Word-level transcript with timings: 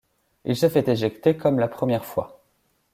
Il 0.45 0.55
se 0.55 0.67
fait 0.67 0.87
éjecter 0.89 1.37
comme 1.37 1.59
la 1.59 1.67
première 1.67 2.05
fois. 2.05 2.41